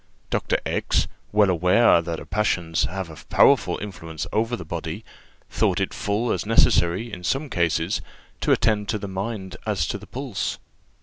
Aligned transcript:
Dr. 0.31 0.57
X, 0.65 1.07
well 1.31 1.51
aware 1.51 2.01
that 2.01 2.17
the 2.17 2.25
passions 2.25 2.85
have 2.85 3.11
a 3.11 3.23
powerful 3.25 3.77
influence 3.79 4.25
over 4.33 4.55
the 4.55 4.65
body, 4.65 5.05
thought 5.51 5.79
it 5.79 5.93
full 5.93 6.31
as 6.31 6.43
necessary, 6.43 7.13
in 7.13 7.23
some 7.23 7.51
cases, 7.51 8.01
to 8.39 8.51
attend 8.51 8.89
to 8.89 8.97
the 8.97 9.07
mind 9.07 9.57
as 9.63 9.85
to 9.89 9.99
the 9.99 10.07
pulse. 10.07 10.57